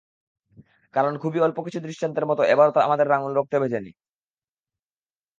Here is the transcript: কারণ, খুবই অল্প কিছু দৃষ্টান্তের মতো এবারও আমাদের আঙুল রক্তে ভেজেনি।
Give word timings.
কারণ, 0.93 1.13
খুবই 1.17 1.39
অল্প 1.39 1.57
কিছু 1.63 1.79
দৃষ্টান্তের 1.79 2.25
মতো 2.25 2.41
এবারও 2.43 2.85
আমাদের 2.87 3.07
আঙুল 3.11 3.31
রক্তে 3.35 3.57
ভেজেনি। 3.59 3.91